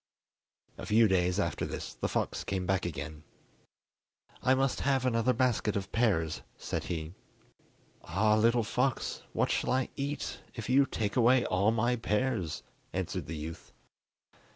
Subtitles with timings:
[0.79, 3.21] A few days after this the fox came back again.
[4.41, 7.13] "I must have another basket of pears," said he.
[8.05, 13.27] "Ah, little fox, what shall I eat if you take away all my pears?" answered
[13.27, 13.73] the youth.